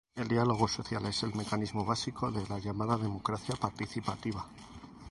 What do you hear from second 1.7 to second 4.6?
básico de la llamada democracia participativa.